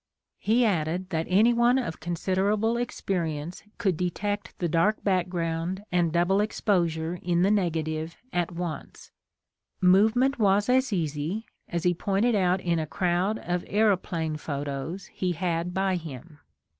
[0.39, 6.11] He added that anyone of consid erable experience could detect the dark back ground and
[6.11, 9.11] double exposure in the negative at once.
[9.79, 15.33] Movement was as easy, as he pointed out in a crowd of aeroplane photos he
[15.33, 16.39] had by him.